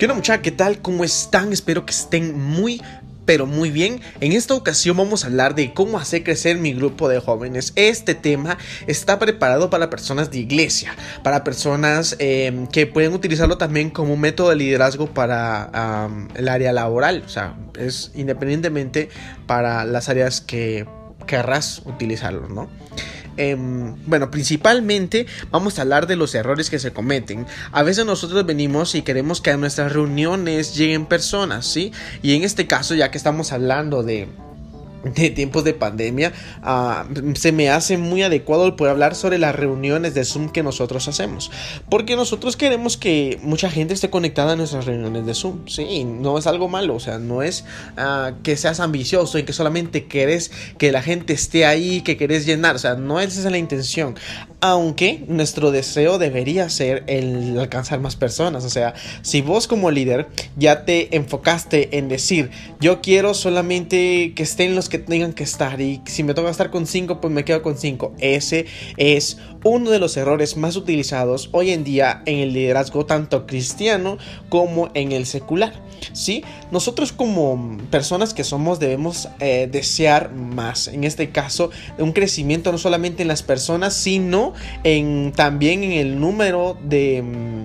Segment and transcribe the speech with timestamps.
[0.00, 0.42] ¿Qué onda muchachos?
[0.42, 0.80] ¿Qué tal?
[0.80, 1.52] ¿Cómo están?
[1.52, 2.80] Espero que estén muy
[3.26, 4.00] pero muy bien.
[4.22, 7.74] En esta ocasión vamos a hablar de cómo hacer crecer mi grupo de jóvenes.
[7.76, 8.56] Este tema
[8.86, 14.20] está preparado para personas de iglesia, para personas em, que pueden utilizarlo también como un
[14.22, 17.22] método de liderazgo para el área laboral.
[17.26, 19.10] O sea, es independientemente
[19.46, 20.86] para las áreas que
[21.26, 22.70] querrás utilizarlo, ¿no?
[23.42, 27.46] Em, bueno, principalmente vamos a hablar de los errores que se cometen.
[27.72, 31.90] A veces nosotros venimos y queremos que a nuestras reuniones lleguen personas, ¿sí?
[32.20, 34.28] Y en este caso, ya que estamos hablando de
[35.04, 36.32] de tiempos de pandemia,
[36.62, 40.62] ah, se me hace muy adecuado el poder hablar sobre las reuniones de Zoom que
[40.62, 41.50] nosotros hacemos.
[41.88, 45.66] Porque nosotros queremos que mucha gente esté conectada a nuestras reuniones de Zoom.
[45.66, 47.64] Sí, no es algo malo, o sea, no es
[47.96, 52.46] ah, que seas ambicioso y que solamente querés que la gente esté ahí, que querés
[52.46, 54.16] llenar, o sea, no esa es la intención.
[54.60, 60.28] Aunque nuestro deseo debería ser el alcanzar más personas, o sea, si vos como líder
[60.56, 65.80] ya te enfocaste en decir, yo quiero solamente que estén los que tengan que estar
[65.80, 68.12] y si me toca estar con 5 pues me quedo con 5.
[68.18, 68.66] Ese
[68.98, 74.18] es uno de los errores más utilizados hoy en día en el liderazgo tanto cristiano
[74.50, 75.72] como en el secular.
[76.12, 76.44] ¿sí?
[76.70, 82.78] Nosotros como personas que somos debemos eh, desear más, en este caso, un crecimiento no
[82.78, 84.52] solamente en las personas, sino
[84.84, 87.59] en, también en el número de...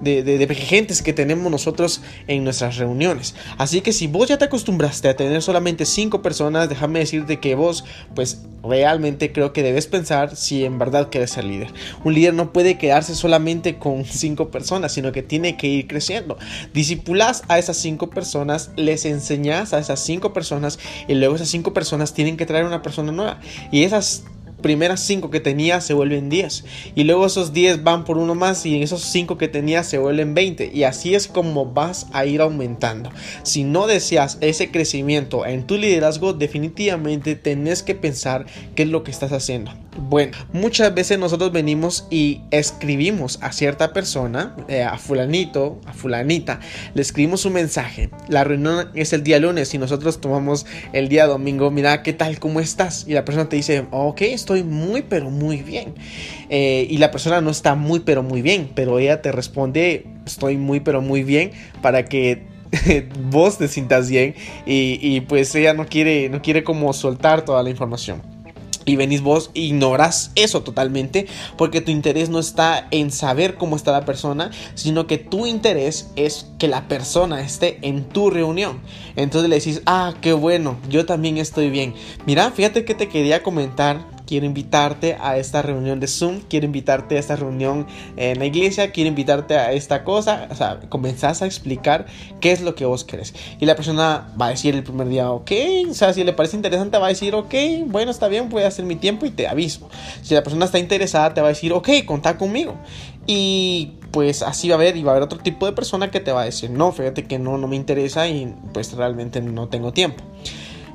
[0.00, 3.34] Mm, de, de, gentes que tenemos nosotros en nuestras reuniones.
[3.56, 7.54] Así que si vos ya te acostumbraste a tener solamente 5 personas, déjame decirte que
[7.54, 11.72] vos, pues realmente creo que debes pensar si en verdad quieres ser líder.
[12.04, 16.38] Un líder no puede quedarse solamente con 5 personas, sino que tiene que ir creciendo.
[16.72, 21.72] Disipulas a esas 5 personas, les enseñas a esas 5 personas y luego esas 5
[21.72, 23.40] personas tienen que traer una persona nueva.
[23.70, 24.24] Y esas
[24.60, 26.64] primeras 5 que tenía se vuelven 10.
[26.94, 30.34] Y luego esos 10 van por uno más y esos 5 que tenía se vuelven
[30.34, 30.70] 20.
[30.72, 33.10] Y así es como vas a ir aumentando.
[33.42, 39.02] Si no deseas ese crecimiento en tu liderazgo, definitivamente tenés que pensar qué es lo
[39.02, 39.87] que estás haciendo.
[40.00, 46.60] Bueno, muchas veces nosotros venimos y escribimos a cierta persona, eh, a fulanito, a fulanita,
[46.94, 48.08] le escribimos un mensaje.
[48.28, 52.38] La reunión es el día lunes y nosotros tomamos el día domingo, mira, ¿qué tal?
[52.38, 53.06] ¿Cómo estás?
[53.08, 55.94] Y la persona te dice, ok, estoy muy, pero muy bien.
[56.48, 60.56] Eh, y la persona no está muy, pero muy bien, pero ella te responde, estoy
[60.56, 61.50] muy, pero muy bien,
[61.82, 62.46] para que
[63.30, 67.64] vos te sientas bien y, y pues ella no quiere, no quiere como soltar toda
[67.64, 68.37] la información.
[68.84, 71.26] Y venís vos, ignoras eso totalmente,
[71.58, 76.10] porque tu interés no está en saber cómo está la persona, sino que tu interés
[76.16, 78.80] es que la persona esté en tu reunión.
[79.14, 81.94] Entonces le decís, ah, qué bueno, yo también estoy bien.
[82.24, 87.16] Mira, fíjate que te quería comentar quiero invitarte a esta reunión de Zoom, quiero invitarte
[87.16, 87.86] a esta reunión
[88.18, 90.48] en la iglesia, quiero invitarte a esta cosa.
[90.50, 92.04] O sea, comenzás a explicar
[92.38, 93.32] qué es lo que vos querés.
[93.58, 95.50] Y la persona va a decir el primer día, ok,
[95.88, 97.54] o sea, si le parece interesante, va a decir, ok,
[97.86, 99.88] bueno, está bien, voy a hacer mi tiempo y te aviso.
[100.20, 102.74] Si la persona está interesada, te va a decir, ok, contá conmigo.
[103.26, 106.20] Y pues así va a haber y va a haber otro tipo de persona que
[106.20, 109.68] te va a decir, no, fíjate que no, no me interesa y pues realmente no
[109.68, 110.22] tengo tiempo.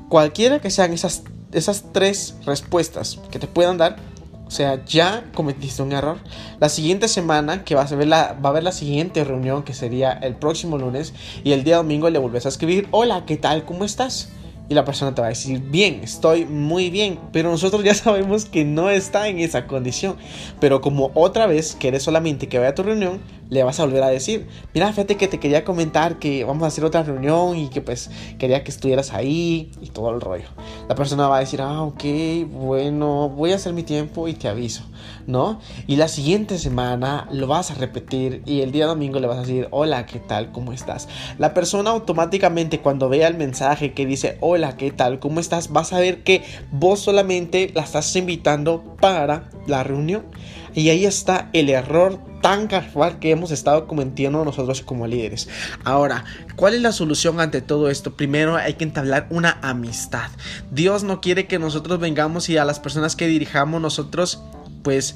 [0.07, 3.97] Cualquiera que sean esas esas tres respuestas que te puedan dar,
[4.45, 6.17] o sea, ya cometiste un error.
[6.59, 9.73] La siguiente semana, que vas a ver la, va a haber la siguiente reunión, que
[9.73, 13.65] sería el próximo lunes, y el día domingo le vuelves a escribir, hola, ¿qué tal?
[13.65, 14.29] ¿Cómo estás?
[14.69, 17.19] Y la persona te va a decir, bien, estoy muy bien.
[17.31, 20.15] Pero nosotros ya sabemos que no está en esa condición.
[20.59, 23.19] Pero como otra vez quieres solamente que vaya a tu reunión,
[23.53, 26.67] le vas a volver a decir, mira, fíjate que te quería comentar que vamos a
[26.67, 28.09] hacer otra reunión y que pues
[28.39, 30.47] quería que estuvieras ahí y todo el rollo.
[30.89, 32.03] La persona va a decir, ah, ok,
[32.49, 34.83] bueno, voy a hacer mi tiempo y te aviso,
[35.27, 35.59] ¿no?
[35.85, 39.41] Y la siguiente semana lo vas a repetir y el día domingo le vas a
[39.41, 40.51] decir, hola, ¿qué tal?
[40.51, 41.07] ¿Cómo estás?
[41.37, 45.19] La persona automáticamente cuando vea el mensaje que dice, hola, ¿qué tal?
[45.19, 45.71] ¿Cómo estás?
[45.71, 46.41] Vas a ver que
[46.71, 50.23] vos solamente la estás invitando para la reunión.
[50.73, 55.47] Y ahí está el error tan casual que hemos estado cometiendo nosotros como líderes.
[55.83, 56.25] Ahora,
[56.55, 58.15] ¿cuál es la solución ante todo esto?
[58.15, 60.29] Primero hay que entablar una amistad.
[60.71, 64.43] Dios no quiere que nosotros vengamos y a las personas que dirijamos nosotros
[64.83, 65.15] pues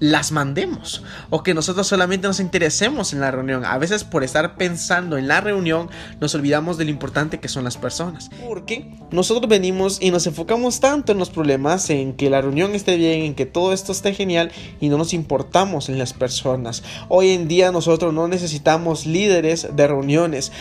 [0.00, 3.64] las mandemos o que nosotros solamente nos interesemos en la reunión.
[3.64, 5.88] A veces por estar pensando en la reunión
[6.20, 8.30] nos olvidamos de lo importante que son las personas.
[8.46, 12.96] Porque nosotros venimos y nos enfocamos tanto en los problemas, en que la reunión esté
[12.96, 14.50] bien, en que todo esto esté genial
[14.80, 16.82] y no nos importamos en las personas.
[17.08, 20.52] Hoy en día nosotros no necesitamos líderes de reuniones,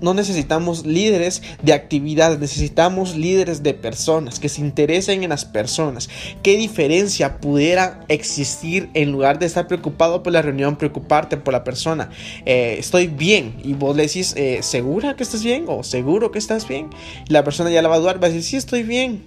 [0.00, 6.08] no necesitamos líderes de actividades, necesitamos líderes de personas que se interesen en las personas.
[6.42, 8.69] ¿Qué diferencia pudiera existir?
[8.76, 12.10] En lugar de estar preocupado por la reunión, preocuparte por la persona.
[12.44, 13.54] Eh, estoy bien.
[13.62, 15.64] Y vos le decís, eh, ¿segura que estás bien?
[15.68, 16.90] ¿O seguro que estás bien?
[17.28, 19.22] la persona ya la va a dudar, va a decir, sí, estoy bien.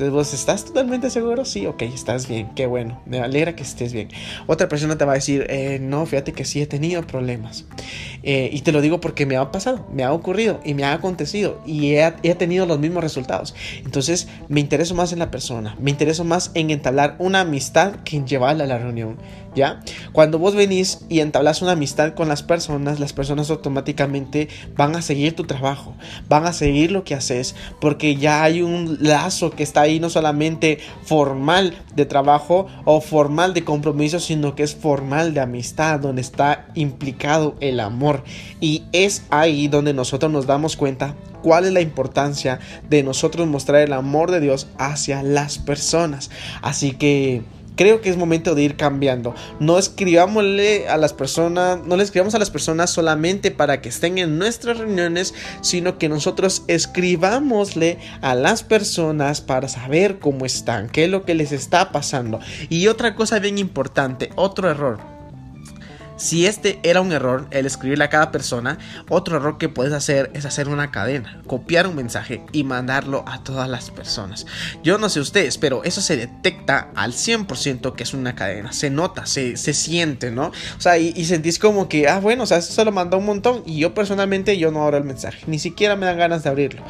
[0.00, 3.92] Entonces vos estás totalmente seguro, sí, ok, estás bien, qué bueno, me alegra que estés
[3.92, 4.08] bien.
[4.46, 7.66] Otra persona te va a decir, eh, no, fíjate que sí he tenido problemas.
[8.22, 10.94] Eh, y te lo digo porque me ha pasado, me ha ocurrido y me ha
[10.94, 13.54] acontecido y he, he, tenido los mismos resultados.
[13.84, 18.16] Entonces me intereso más en la persona, me intereso más en entablar una amistad que
[18.16, 19.18] en llevarla a la reunión.
[19.52, 19.80] ¿Ya?
[20.12, 25.02] Cuando vos venís y entablas una amistad con las personas, las personas automáticamente van a
[25.02, 25.96] seguir tu trabajo,
[26.28, 30.10] van a seguir lo que haces, porque ya hay un lazo que está ahí no
[30.10, 36.20] solamente formal de trabajo o formal de compromiso, sino que es formal de amistad, donde
[36.20, 38.22] está implicado el amor.
[38.60, 43.80] Y es ahí donde nosotros nos damos cuenta cuál es la importancia de nosotros mostrar
[43.80, 46.30] el amor de Dios hacia las personas.
[46.62, 47.42] Así que
[47.80, 49.34] creo que es momento de ir cambiando.
[49.58, 54.18] No escribámosle a las personas, no le escribamos a las personas solamente para que estén
[54.18, 55.32] en nuestras reuniones,
[55.62, 61.34] sino que nosotros escribámosle a las personas para saber cómo están, qué es lo que
[61.34, 62.38] les está pasando.
[62.68, 65.19] Y otra cosa bien importante, otro error
[66.20, 68.76] si este era un error, el escribirle a cada persona,
[69.08, 73.42] otro error que puedes hacer es hacer una cadena, copiar un mensaje y mandarlo a
[73.42, 74.44] todas las personas.
[74.82, 78.72] Yo no sé ustedes, pero eso se detecta al 100% que es una cadena.
[78.72, 80.48] Se nota, se, siente, ¿no?
[80.48, 83.24] O sea, y, sentís como que, ah, bueno, o sea, eso se lo mandó un
[83.24, 86.50] montón y yo personalmente yo no abro el mensaje, ni siquiera me dan ganas de
[86.50, 86.82] abrirlo.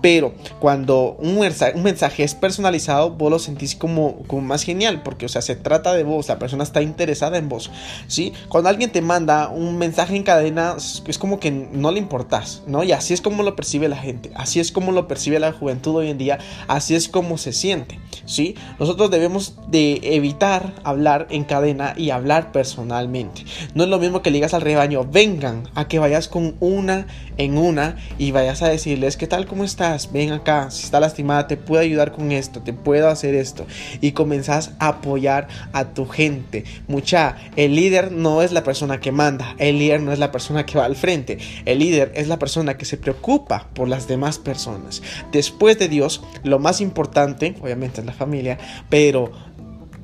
[0.00, 5.02] Pero cuando un mensaje, un mensaje es personalizado, vos lo sentís como, como más genial,
[5.02, 7.70] porque, o sea, se trata de vos, la persona está interesada en vos,
[8.06, 8.32] ¿sí?
[8.48, 12.84] Cuando alguien te manda un mensaje en cadena, es como que no le importas, ¿no?
[12.84, 15.96] Y así es como lo percibe la gente, así es como lo percibe la juventud
[15.96, 16.38] hoy en día,
[16.68, 18.54] así es como se siente, ¿sí?
[18.78, 23.44] Nosotros debemos de evitar hablar en cadena y hablar personalmente.
[23.74, 27.08] No es lo mismo que le digas al rebaño, vengan a que vayas con una
[27.36, 29.46] en una y vayas a decirles, ¿qué tal?
[29.46, 30.12] ¿Cómo estás?
[30.12, 33.66] Ven acá, si está lastimada, te puedo ayudar con esto, te puedo hacer esto.
[34.00, 36.62] Y comenzás a apoyar a tu gente.
[36.86, 40.66] Mucha, el líder no es la persona que manda, el líder no es la persona
[40.66, 44.38] que va al frente, el líder es la persona que se preocupa por las demás
[44.38, 45.00] personas.
[45.32, 48.58] Después de Dios, lo más importante, obviamente, es la familia,
[48.90, 49.32] pero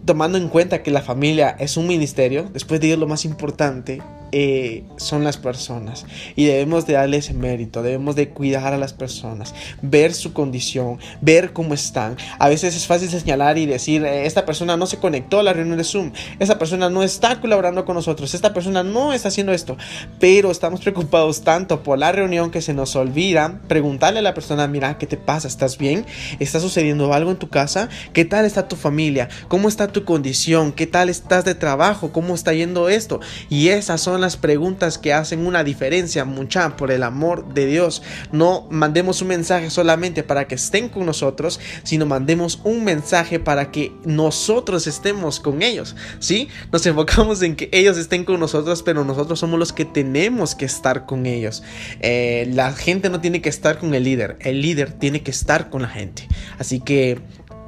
[0.07, 4.01] tomando en cuenta que la familia es un ministerio, después de Dios lo más importante
[4.37, 9.55] eh, son las personas y debemos de darles mérito, debemos de cuidar a las personas,
[9.81, 12.17] ver su condición, ver cómo están.
[12.41, 15.53] A veces es fácil señalar y decir, eh, esta persona no se conectó a la
[15.53, 16.11] reunión de Zoom,
[16.41, 19.77] esta persona no está colaborando con nosotros, esta persona no está haciendo esto,
[20.19, 24.67] pero estamos preocupados tanto por la reunión que se nos olvida preguntarle a la persona,
[24.67, 25.47] mira, ¿qué te pasa?
[25.47, 26.07] ¿Estás bien?
[26.41, 27.89] ¿Está sucediendo algo en tu casa?
[28.13, 29.29] ¿Qué tal está tu familia?
[29.47, 30.73] ¿Cómo está tu condición?
[30.73, 32.11] ¿Qué tal estás de trabajo?
[32.11, 33.21] ¿Cómo está yendo esto?
[33.49, 38.03] Y esas son las preguntas que hacen una diferencia, mucha, por el amor de Dios.
[38.33, 43.71] No mandemos un mensaje solamente para que estén con nosotros, sino mandemos un mensaje para
[43.71, 45.95] que nosotros estemos con ellos.
[46.19, 46.49] ¿Sí?
[46.73, 50.65] Nos enfocamos en que ellos estén con nosotros, pero nosotros somos los que tenemos que
[50.65, 51.63] estar con ellos.
[52.01, 55.71] Eh, la gente no tiene que estar con el líder, el líder tiene que estar
[55.71, 56.27] con la gente.
[56.59, 57.21] Así que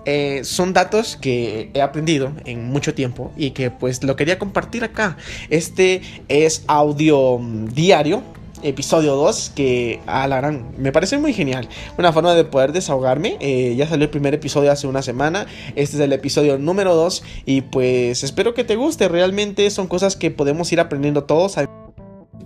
[0.06, 4.84] eh, son datos que he aprendido en mucho tiempo y que pues lo quería compartir
[4.84, 5.16] acá.
[5.50, 8.22] Este es audio mm, diario,
[8.62, 13.36] episodio 2 que a la gran me parece muy genial una forma de poder desahogarme
[13.38, 17.22] eh, ya salió el primer episodio hace una semana este es el episodio número 2
[17.44, 21.58] y pues espero que te guste realmente son cosas que podemos ir aprendiendo todos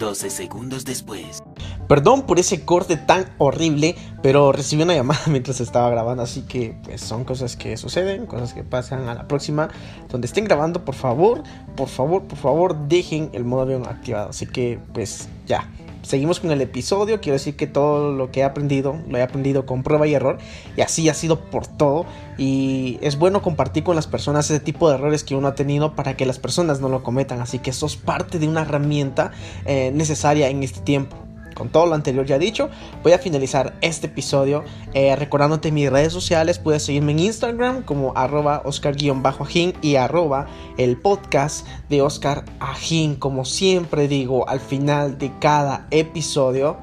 [0.01, 1.43] 12 segundos después.
[1.91, 6.77] Perdón por ese corte tan horrible, pero recibí una llamada mientras estaba grabando, así que
[6.85, 9.71] pues son cosas que suceden, cosas que pasan a la próxima.
[10.09, 11.43] Donde estén grabando, por favor,
[11.75, 14.31] por favor, por favor, dejen el modo avión activado.
[14.31, 15.69] Así que pues ya,
[16.03, 17.21] seguimos con el episodio.
[17.21, 20.39] Quiero decir que todo lo que he aprendido, lo he aprendido con prueba y error.
[20.77, 22.07] Y así ha sido por todo.
[22.39, 25.97] Y es bueno compartir con las personas ese tipo de errores que uno ha tenido
[25.97, 27.41] para que las personas no lo cometan.
[27.41, 29.33] Así que sos parte de una herramienta
[29.65, 31.17] eh, necesaria en este tiempo
[31.61, 32.71] con todo lo anterior ya dicho,
[33.03, 34.65] voy a finalizar este episodio
[34.95, 36.59] eh, recordándote mis redes sociales.
[36.59, 40.47] Puedes seguirme en Instagram como arroba oscar-ajín y arroba
[40.79, 43.15] el podcast de Oscar Ajín.
[43.17, 46.79] Como siempre digo al final de cada episodio,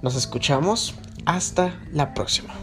[0.00, 0.94] nos escuchamos.
[1.26, 2.54] Hasta la próxima.